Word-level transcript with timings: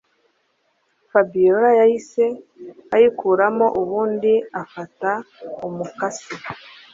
Fabiora 1.11 1.69
yahise 1.79 2.23
ayikuramo 2.95 3.65
ubundi 3.81 4.33
afata 4.61 5.09
umukasi 5.67 6.33